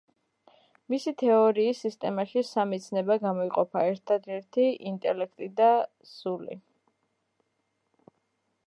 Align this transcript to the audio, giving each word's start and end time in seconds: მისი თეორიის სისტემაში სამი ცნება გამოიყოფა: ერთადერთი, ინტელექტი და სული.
მისი 0.93 1.11
თეორიის 1.21 1.81
სისტემაში 1.85 2.43
სამი 2.51 2.79
ცნება 2.85 3.19
გამოიყოფა: 3.27 3.85
ერთადერთი, 3.91 4.67
ინტელექტი 4.95 5.53
და 5.63 5.71
სული. 6.17 6.61